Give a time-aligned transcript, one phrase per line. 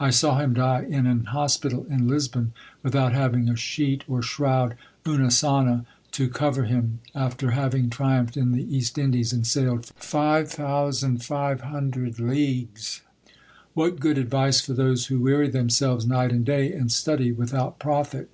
[0.00, 4.74] I saw him die in an hospital in Lisbon, without having a sheet or shroud,
[5.06, 12.18] una sauana, to cover him, after having triumphed in the East Indies, and sailed 5500
[12.18, 13.02] leagues!
[13.74, 18.30] What good advice for those who weary themselves night and day in study without profit!"